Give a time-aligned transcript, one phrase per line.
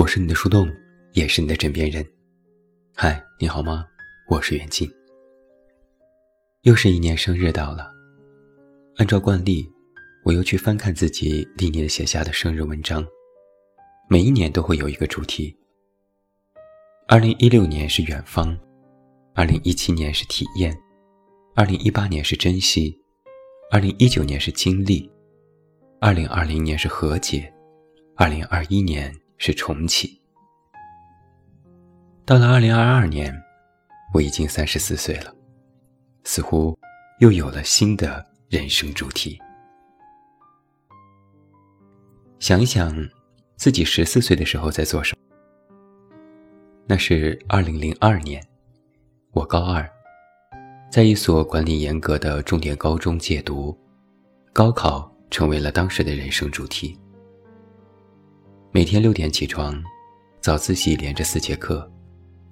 [0.00, 0.66] 我是你的树洞，
[1.12, 2.02] 也是你的枕边人。
[2.96, 3.84] 嗨，你好吗？
[4.30, 4.90] 我是袁静。
[6.62, 7.92] 又是一年生日到了，
[8.96, 9.70] 按照惯例，
[10.24, 13.06] 我又去翻看自己历年写下的生日文章。
[14.08, 15.54] 每一年都会有一个主题。
[17.06, 18.58] 二零一六年是远方，
[19.34, 20.74] 二零一七年是体验，
[21.54, 22.98] 二零一八年是珍惜，
[23.70, 25.10] 二零一九年是经历，
[26.00, 27.52] 二零二零年是和解，
[28.16, 29.14] 二零二一年。
[29.40, 30.20] 是重启。
[32.26, 33.34] 到了二零二二年，
[34.14, 35.34] 我已经三十四岁了，
[36.24, 36.78] 似乎
[37.20, 39.40] 又有了新的人生主题。
[42.38, 42.94] 想一想，
[43.56, 46.16] 自己十四岁的时候在做什么？
[46.86, 48.46] 那是二零零二年，
[49.32, 49.90] 我高二，
[50.90, 53.76] 在一所管理严格的重点高中借读，
[54.52, 56.98] 高考成为了当时的人生主题。
[58.72, 59.82] 每天六点起床，
[60.40, 61.90] 早自习连着四节课，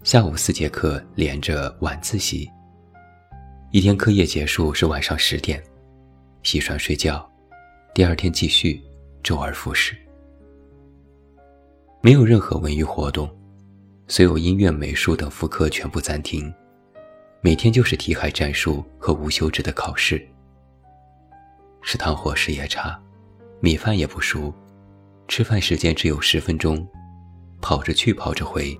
[0.02, 2.50] 下午四节课连着晚自习。
[3.70, 5.62] 一天课业结束是晚上十点，
[6.42, 7.24] 洗涮睡觉，
[7.94, 8.82] 第二天继续，
[9.22, 9.96] 周而复始。
[12.00, 13.30] 没有任何文娱活动，
[14.08, 16.52] 所有音乐、美术等副课全部暂停，
[17.40, 20.20] 每天就是题海战术和无休止的考试。
[21.80, 23.00] 食堂伙食也差，
[23.60, 24.52] 米饭也不熟。
[25.28, 26.88] 吃饭时间只有十分钟，
[27.60, 28.76] 跑着去跑着回，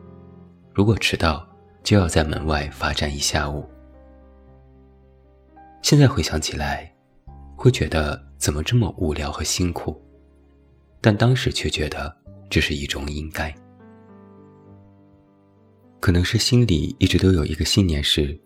[0.74, 1.46] 如果迟到，
[1.84, 3.68] 就要在门外罚站一下午。
[5.82, 6.90] 现在回想起来，
[7.54, 10.02] 会觉得怎么这么无聊和辛苦，
[11.02, 12.16] 但当时却觉得
[12.48, 13.54] 这是一种应该。
[16.00, 18.36] 可能是心里一直都有一个信念是，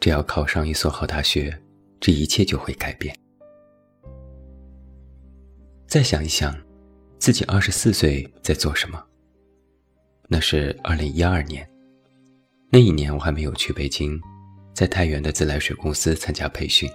[0.00, 1.62] 只要考上一所好大学，
[2.00, 3.14] 这一切就会改变。
[5.86, 6.56] 再想一想。
[7.24, 9.02] 自己二十四岁在做什么？
[10.28, 11.66] 那是二零一二年，
[12.68, 14.20] 那一年我还没有去北京，
[14.74, 16.86] 在太原的自来水公司参加培训。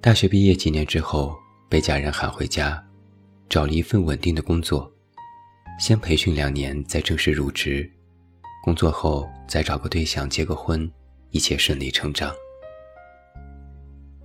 [0.00, 1.36] 大学毕业几年之后，
[1.68, 2.82] 被家人喊回家，
[3.46, 4.90] 找了一份稳定的工作，
[5.78, 7.86] 先培训两年，再正式入职。
[8.62, 10.90] 工作后再找个对象结个婚，
[11.28, 12.34] 一切顺理成章。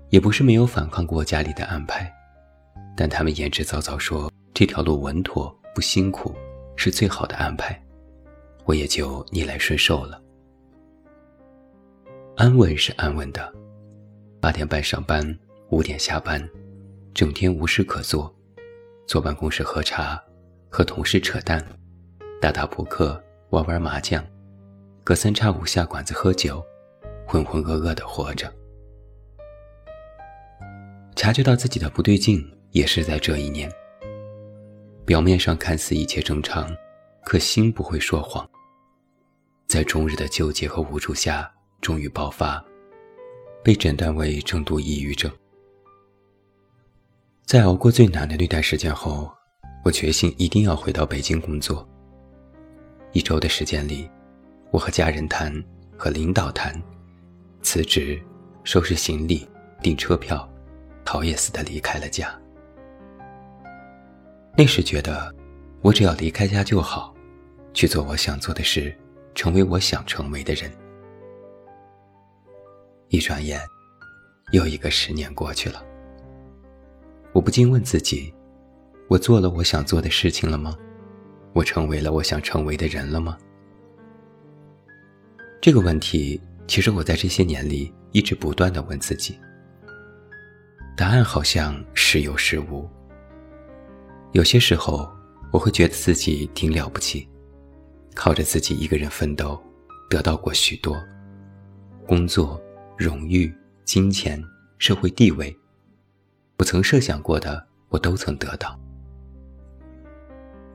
[0.09, 2.09] 也不是没有反抗过家里的安排。
[2.95, 6.35] 但他们言之凿凿说这条路稳妥不辛苦，
[6.75, 7.81] 是最好的安排，
[8.65, 10.21] 我也就逆来顺受了。
[12.35, 13.53] 安稳是安稳的，
[14.41, 15.37] 八点半上班，
[15.69, 16.45] 五点下班，
[17.13, 18.33] 整天无事可做，
[19.07, 20.21] 坐办公室喝茶，
[20.69, 21.65] 和同事扯淡，
[22.41, 24.25] 打打扑克，玩玩麻将，
[25.03, 26.63] 隔三差五下馆子喝酒，
[27.25, 28.53] 浑浑噩噩的活着。
[31.15, 32.45] 察觉到自己的不对劲。
[32.71, 33.71] 也是在这一年，
[35.05, 36.69] 表面上看似一切正常，
[37.23, 38.47] 可心不会说谎。
[39.67, 42.63] 在终日的纠结和无助下，终于爆发，
[43.63, 45.31] 被诊断为重度抑郁症。
[47.43, 49.31] 在熬过最难的那段时间后，
[49.83, 51.87] 我决心一定要回到北京工作。
[53.11, 54.07] 一周的时间里，
[54.69, 55.51] 我和家人谈，
[55.97, 56.79] 和领导谈，
[57.63, 58.21] 辞职，
[58.63, 59.47] 收拾行李，
[59.81, 60.47] 订车票，
[61.03, 62.38] 逃也似的离开了家。
[64.59, 65.33] 那时觉得，
[65.79, 67.15] 我只要离开家就好，
[67.73, 68.93] 去做我想做的事，
[69.33, 70.69] 成为我想成为的人。
[73.07, 73.61] 一转眼，
[74.51, 75.81] 又一个十年过去了。
[77.31, 78.33] 我不禁问自己：
[79.07, 80.75] 我做了我想做的事情了吗？
[81.53, 83.37] 我成为了我想成为的人了吗？
[85.61, 86.37] 这个问题，
[86.67, 89.39] 其实我在这些年里一直不断的问自己。
[90.97, 92.85] 答案好像时有时无。
[94.31, 95.09] 有些时候，
[95.51, 97.27] 我会觉得自己挺了不起，
[98.13, 99.59] 靠着自己一个人奋斗，
[100.07, 100.95] 得到过许多
[102.05, 102.61] 工作、
[102.95, 103.51] 荣誉、
[103.85, 104.39] 金钱、
[104.77, 105.55] 社会地位，
[106.55, 108.79] 不曾设想过的，我都曾得到。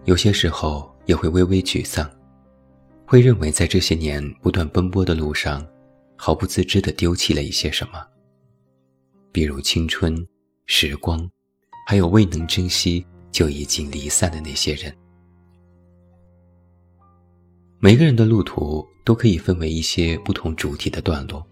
[0.04, 2.10] 有些时候也会微微沮丧，
[3.06, 5.64] 会认为在这些年不断奔波的路上，
[6.16, 8.04] 毫不自知地丢弃了一些什么，
[9.30, 10.26] 比如青春、
[10.66, 11.30] 时光，
[11.86, 13.06] 还有未能珍惜。
[13.34, 14.96] 就已经离散的那些人，
[17.80, 21.44] 每个人的路途都可以分为一些不同主题的段落。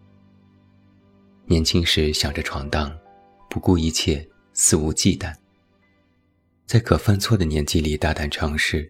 [1.44, 2.96] 年轻时想着闯荡，
[3.50, 5.34] 不顾一切，肆无忌惮，
[6.66, 8.88] 在可犯错的年纪里大胆尝试，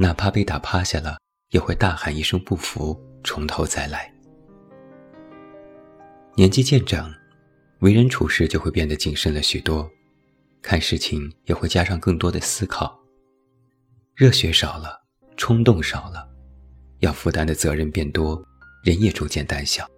[0.00, 1.20] 哪怕被打趴下了，
[1.50, 4.12] 也会大喊一声不服，从头再来。
[6.34, 7.14] 年纪渐长，
[7.78, 9.88] 为人处事就会变得谨慎了许多。
[10.66, 13.00] 看事情也会加上更多的思考，
[14.16, 15.00] 热血少了，
[15.36, 16.28] 冲动少了，
[16.98, 18.44] 要负担的责任变多，
[18.82, 19.88] 人也逐渐胆小。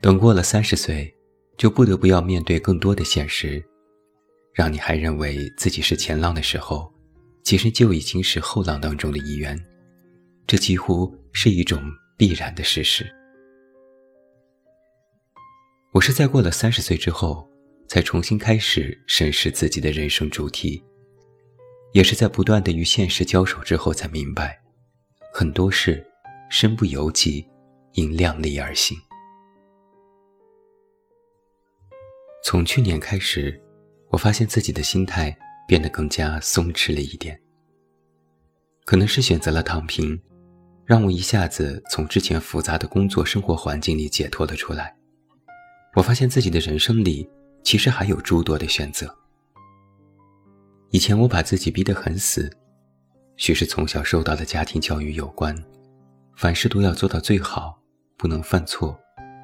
[0.00, 1.08] 等过了三十岁，
[1.56, 3.64] 就不得不要面对更多的现实，
[4.52, 6.92] 让你还认为自己是前浪的时候，
[7.44, 9.56] 其实就已经是后浪当中的一员，
[10.48, 11.80] 这几乎是一种
[12.16, 13.06] 必然的事实。
[15.92, 17.48] 我是在过了三十岁之后，
[17.92, 20.82] 才重新开始审视自己的人生主题，
[21.92, 24.58] 也是在不断的与现实交手之后，才明白，
[25.30, 26.02] 很多事
[26.48, 27.46] 身不由己，
[27.92, 28.96] 应量力而行。
[32.42, 33.62] 从去年开始，
[34.08, 35.36] 我发现自己的心态
[35.68, 37.38] 变得更加松弛了一点。
[38.86, 40.18] 可能是选择了躺平，
[40.86, 44.96] 让我一下子从之前复杂的工作生活环境里解脱了出来。
[45.94, 47.28] 我发现自己的人生里
[47.62, 49.14] 其实还有诸多的选择。
[50.90, 52.50] 以前我把自己逼得很死，
[53.36, 55.56] 许是从小受到的家庭教育有关，
[56.36, 57.80] 凡事都要做到最好，
[58.16, 58.98] 不能犯错，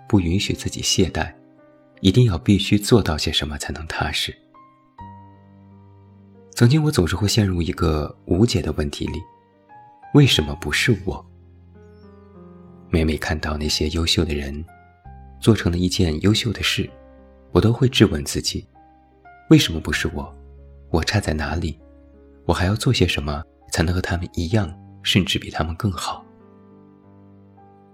[0.08, 1.34] 不允许自己懈怠。
[2.00, 4.32] 一定要必须做到些什么才能踏实？
[6.54, 9.20] 曾经我总是会陷入一个无解的问题里：
[10.14, 11.26] 为什么不是我？
[12.88, 14.64] 每每看到那些优秀的人
[15.40, 16.88] 做成了一件优秀的事，
[17.52, 18.66] 我都会质问自己：
[19.50, 20.34] 为什么不是我？
[20.90, 21.78] 我差在哪里？
[22.44, 23.42] 我还要做些什么
[23.72, 24.72] 才能和他们一样，
[25.02, 26.24] 甚至比他们更好？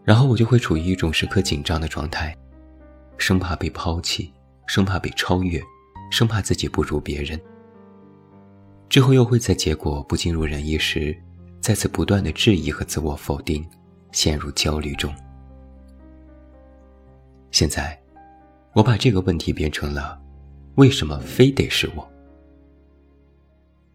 [0.04, 2.36] 然后我就会处于一种时刻紧张的状态。
[3.16, 4.32] 生怕被抛弃，
[4.66, 5.62] 生怕被超越，
[6.10, 7.40] 生怕自己不如别人。
[8.88, 11.16] 之后又会在结果不尽如人意时，
[11.60, 13.64] 再次不断的质疑和自我否定，
[14.12, 15.14] 陷入焦虑中。
[17.50, 17.98] 现在，
[18.74, 20.20] 我把这个问题变成了：
[20.74, 22.06] 为什么非得是我？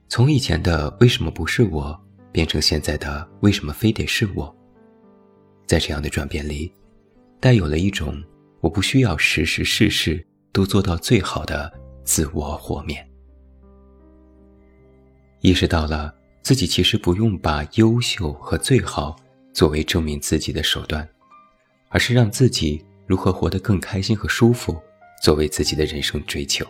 [0.07, 1.99] 从以前的为什么不是我，
[2.31, 4.55] 变成现在的为什么非得是我？
[5.65, 6.71] 在这样的转变里，
[7.39, 8.21] 带有了一种。
[8.61, 10.21] 我不需要时时事事
[10.51, 11.71] 都做到最好的
[12.03, 13.09] 自我和面，
[15.39, 19.15] 意识到了自己其实不用把优秀和最好
[19.53, 21.07] 作为证明自己的手段，
[21.87, 24.79] 而是让自己如何活得更开心和舒服
[25.19, 26.63] 作为自己的人生追求。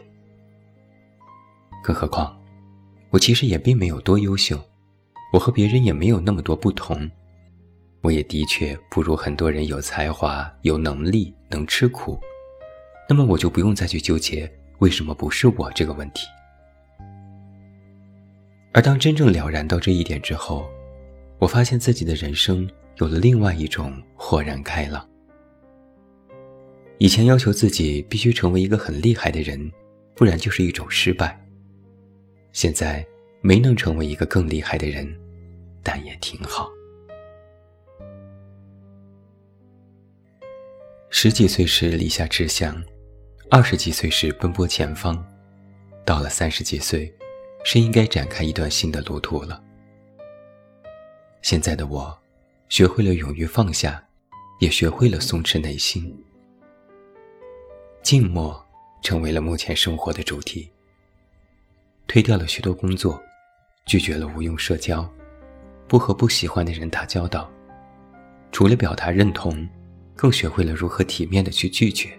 [1.83, 2.33] 更何况，
[3.09, 4.57] 我其实也并没有多优秀，
[5.33, 7.11] 我和别人也没有那么多不同。
[7.99, 12.17] 我也的确不如很多人有才华、有能力、能吃苦，
[13.09, 16.25] 那么我就不用再去纠结为什么不是我这个问题。
[18.71, 20.69] 而当真正了然到这一点之后，
[21.37, 22.65] 我发现自己的人生
[22.95, 25.05] 有了另外一种豁然开朗。
[26.99, 29.71] 以前要求自己必须成为一个很厉害的人，
[30.15, 31.39] 不然就是一种失败。
[32.51, 33.05] 现在
[33.39, 35.09] 没能成为一个更厉害的人，
[35.81, 36.69] 但也挺好。
[41.09, 42.83] 十几岁时立下志向，
[43.49, 45.25] 二十几岁时奔波前方，
[46.03, 47.11] 到了三十几岁，
[47.63, 49.63] 是应该展开一段新的路途了。
[51.41, 52.19] 现在的我，
[52.67, 54.05] 学会了勇于放下，
[54.59, 56.13] 也学会了松弛内心。
[58.01, 58.65] 静默
[59.01, 60.69] 成为了目前生活的主题。
[62.07, 63.21] 推掉了许多工作，
[63.85, 65.07] 拒绝了无用社交，
[65.87, 67.49] 不和不喜欢的人打交道，
[68.51, 69.67] 除了表达认同。
[70.15, 72.09] 更学会了如何体面的去拒绝，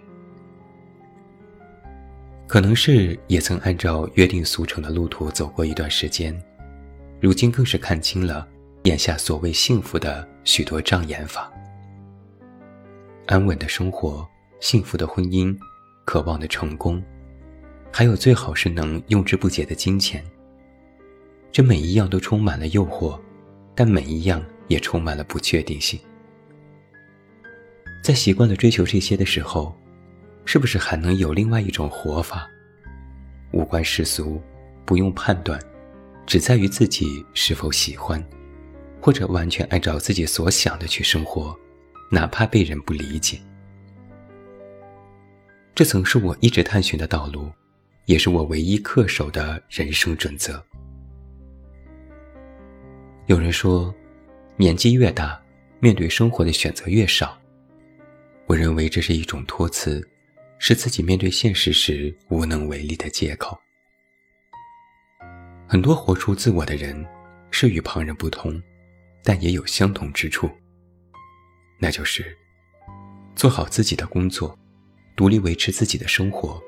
[2.47, 6.35] 可能是也曾按照约定俗成的路途走过一段时间，
[7.19, 8.47] 如今更是看清了
[8.85, 11.53] 眼下所谓幸福的许多障眼法。
[13.27, 14.27] 安稳的生活、
[14.59, 15.55] 幸福的婚姻、
[16.11, 17.01] 渴望的成功，
[17.89, 20.21] 还有最好是能用之不竭的金钱，
[21.53, 23.17] 这每一样都充满了诱惑，
[23.73, 25.97] 但每一样也充满了不确定性。
[28.03, 29.73] 在习惯了追求这些的时候，
[30.43, 32.45] 是不是还能有另外一种活法？
[33.53, 34.41] 无关世俗，
[34.83, 35.57] 不用判断，
[36.25, 38.21] 只在于自己是否喜欢，
[38.99, 41.57] 或者完全按照自己所想的去生活，
[42.09, 43.39] 哪怕被人不理解。
[45.81, 47.51] 这曾是我一直探寻的道路，
[48.05, 50.63] 也是我唯一恪守的人生准则。
[53.25, 53.91] 有人说，
[54.57, 55.41] 年纪越大，
[55.79, 57.35] 面对生活的选择越少。
[58.45, 60.07] 我认为这是一种托词，
[60.59, 63.59] 是自己面对现实时无能为力的借口。
[65.67, 67.03] 很多活出自我的人，
[67.49, 68.61] 是与旁人不同，
[69.23, 70.47] 但也有相同之处。
[71.79, 72.37] 那就是
[73.35, 74.55] 做好自己的工作，
[75.21, 76.59] 独立维持自己的生活，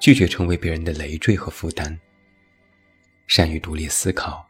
[0.00, 1.96] 拒绝成为别人的累赘和负担。
[3.28, 4.44] 善于独立思考，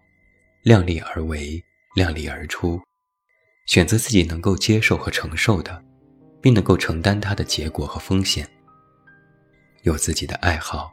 [0.62, 1.62] 量力而为，
[1.94, 2.80] 量力而出，
[3.66, 5.85] 选择自己能够接受和承受的，
[6.40, 8.49] 并能够承担它的结果和风险。
[9.82, 10.90] 有自己的爱好，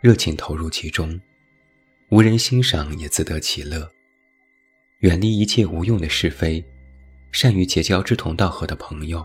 [0.00, 1.20] 热情投入其中，
[2.08, 3.86] 无人欣赏也自得其乐。
[5.00, 6.64] 远离一切无用的是非，
[7.32, 9.22] 善于结交志同道合的朋友，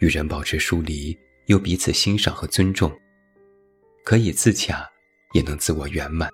[0.00, 2.90] 与人保持疏离，又彼此欣赏和尊重，
[4.04, 4.88] 可以自洽，
[5.32, 6.30] 也能自我圆满。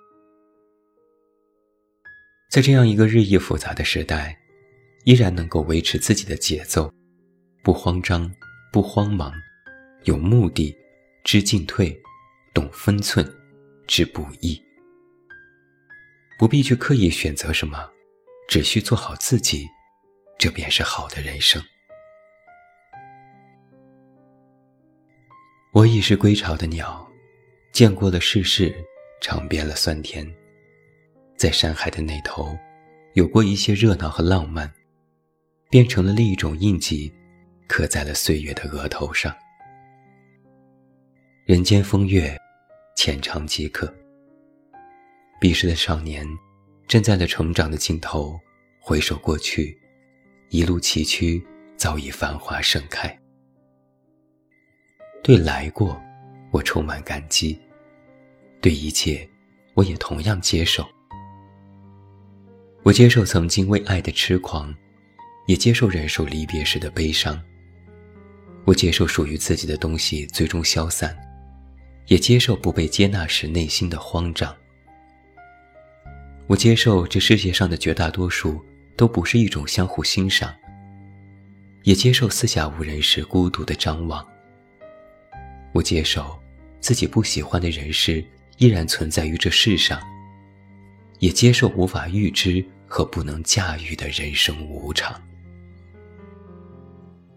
[2.49, 4.37] 在这样一个日益复杂的时代，
[5.05, 6.93] 依然能够维持自己的节奏，
[7.63, 8.29] 不慌张，
[8.71, 9.33] 不慌忙，
[10.03, 10.75] 有目的，
[11.23, 11.97] 知进退，
[12.53, 13.25] 懂分寸，
[13.87, 14.61] 知不易。
[16.37, 17.89] 不必去刻意选择什么，
[18.47, 19.67] 只需做好自己，
[20.39, 21.61] 这便是好的人生。
[25.73, 27.09] 我已是归巢的鸟，
[27.71, 28.75] 见过了世事，
[29.21, 30.29] 尝遍了酸甜。
[31.37, 32.57] 在山海的那头，
[33.13, 34.69] 有过一些热闹和浪漫，
[35.69, 37.09] 变成了另一种印记，
[37.69, 39.33] 刻在了岁月的额头上。
[41.45, 42.37] 人间风月，
[42.97, 43.91] 浅尝即可。
[45.39, 46.27] 彼时的少年，
[46.85, 48.37] 站在了成长的尽头，
[48.81, 49.79] 回首过去，
[50.49, 51.41] 一路崎岖，
[51.77, 53.20] 早已繁华盛开。
[55.23, 56.01] 对来过，
[56.49, 57.55] 我充满感激；
[58.59, 59.27] 对一切，
[59.75, 60.83] 我也同样接受。
[62.81, 64.73] 我接受曾经为爱的痴狂，
[65.45, 67.39] 也接受忍受离别时的悲伤。
[68.65, 71.15] 我接受属于自己的东西最终消散，
[72.07, 74.55] 也接受不被接纳时内心的慌张。
[76.47, 78.59] 我接受这世界上的绝大多数
[78.97, 80.51] 都不是一种相互欣赏，
[81.83, 84.27] 也接受四下无人时孤独的张望。
[85.73, 86.37] 我接受
[86.79, 88.23] 自己不喜欢的人事
[88.57, 90.01] 依然存在于这世上。
[91.19, 95.21] 也接受无法预知和不能驾驭的人生无常。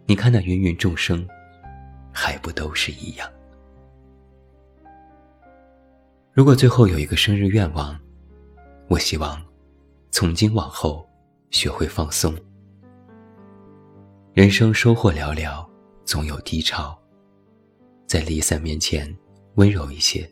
[0.06, 1.28] 你看那芸芸众生，
[2.10, 3.30] 还不都是一样？
[6.32, 7.94] 如果最后有一个生日愿望，
[8.88, 9.38] 我希望
[10.10, 11.06] 从今往后
[11.50, 12.34] 学会放松。
[14.32, 15.62] 人生收获寥寥，
[16.06, 16.98] 总有低潮。
[18.06, 19.12] 在离散面前
[19.54, 20.28] 温柔一些，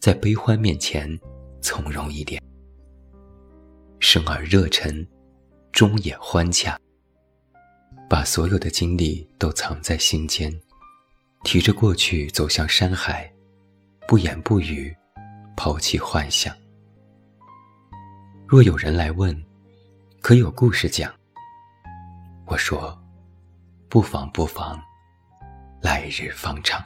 [0.00, 1.18] 在悲欢面前
[1.60, 2.42] 从容一点。
[4.00, 5.06] 生而热忱，
[5.72, 6.78] 终也欢洽。
[8.08, 10.52] 把所有的经历都藏在心间，
[11.44, 13.32] 提着过去走向山海，
[14.08, 14.94] 不言不语，
[15.56, 16.52] 抛弃幻想。
[18.48, 19.40] 若有人来问，
[20.20, 21.14] 可有故事讲？
[22.46, 22.98] 我说，
[23.88, 24.82] 不妨不妨，
[25.82, 26.84] 来日方长。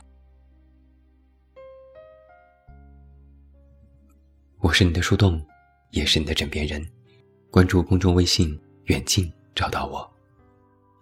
[4.61, 5.45] 我是你的树洞，
[5.91, 6.85] 也是你的枕边人。
[7.51, 10.09] 关注公众微信“远近”，找到我。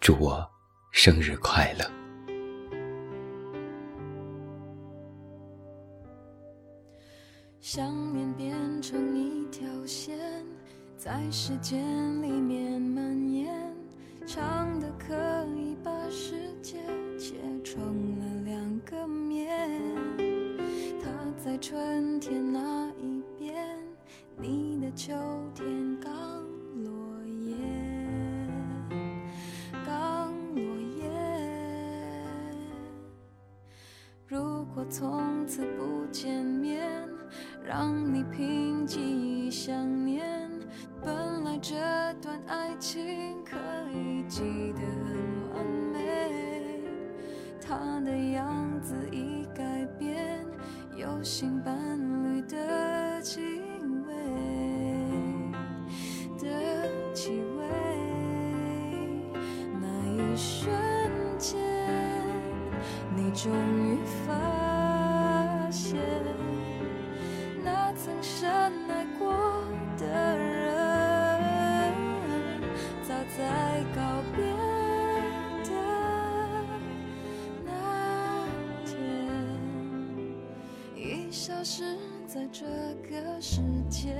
[0.00, 0.48] 祝我
[0.90, 1.90] 生日快乐！
[7.60, 10.18] 想念变成一条线，
[10.96, 11.78] 在时间
[12.22, 13.54] 里面蔓延，
[14.26, 15.14] 长的可
[15.54, 16.78] 以把世界
[17.22, 17.80] 切成
[18.18, 19.70] 了两个面。
[21.00, 23.78] 它在春天那一边，
[24.36, 25.14] 你的秋
[25.54, 25.64] 天
[26.00, 26.12] 刚
[26.82, 26.90] 落
[27.46, 27.54] 叶，
[29.86, 30.62] 刚落
[30.98, 31.08] 叶。
[34.26, 34.84] 如果。
[34.90, 37.08] 从此不见面，
[37.64, 39.72] 让你凭记忆想
[40.04, 40.50] 念。
[41.00, 41.76] 本来这
[42.20, 43.56] 段爱情可
[43.94, 45.14] 以记得很
[45.54, 45.91] 完美，
[47.72, 49.64] 他的样子已改
[49.98, 50.44] 变，
[50.94, 51.74] 有新伴
[52.22, 53.40] 侣的气
[54.06, 54.14] 味
[56.38, 57.64] 的气味。
[59.80, 60.70] 那一瞬
[61.38, 61.58] 间，
[63.16, 64.34] 你终于发
[64.66, 64.71] 现。
[82.62, 82.68] 这
[83.10, 84.14] 个世界。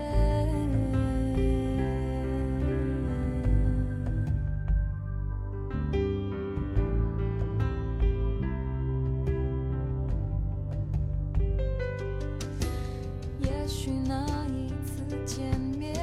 [13.39, 15.95] 也许那一次见面，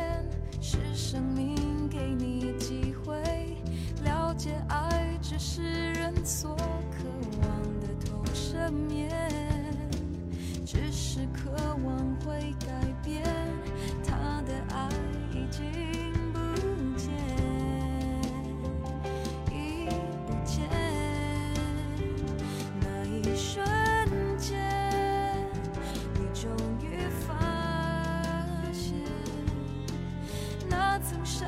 [0.62, 3.22] 是生命给你机会
[4.06, 7.04] 了解爱，只是人所渴
[7.42, 9.10] 望的投射面。
[10.66, 11.52] 只是渴
[11.84, 12.68] 望会改
[13.04, 13.22] 变
[14.02, 14.90] 他的爱
[15.34, 15.62] 已经
[16.32, 16.40] 不
[16.98, 17.12] 见
[19.52, 19.90] 已
[20.26, 20.70] 不见。
[22.80, 23.62] 那一瞬
[24.38, 24.58] 间
[26.14, 26.50] 你终
[26.82, 27.36] 于发
[28.72, 28.94] 现
[30.70, 31.46] 那曾深